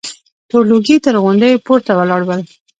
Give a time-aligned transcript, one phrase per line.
[0.49, 2.41] تور لوګي تر غونډيو پورته ولاړ ول.